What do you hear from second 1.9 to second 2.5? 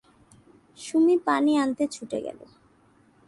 ছুটে গেল।